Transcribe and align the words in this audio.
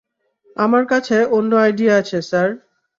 আমার 0.57 0.83
কাছে 0.85 1.17
অন্য 1.31 1.51
আইডিয়া 1.57 1.93
আছে, 1.97 2.17
স্যার। 2.21 2.49